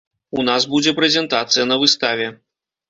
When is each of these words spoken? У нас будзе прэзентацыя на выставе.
У 0.39 0.45
нас 0.47 0.65
будзе 0.71 0.95
прэзентацыя 1.01 1.71
на 1.73 1.79
выставе. 1.87 2.27